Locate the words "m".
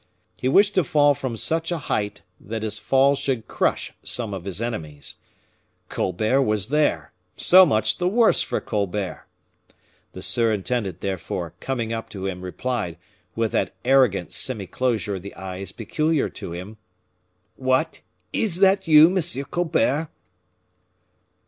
19.15-19.21